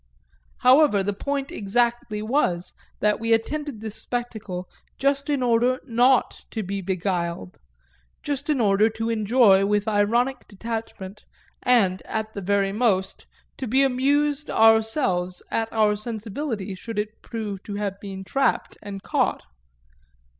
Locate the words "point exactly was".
1.13-2.73